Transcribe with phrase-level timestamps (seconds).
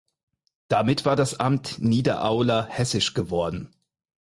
[0.67, 3.69] Damit war das Amt Niederaula hessisch geworden.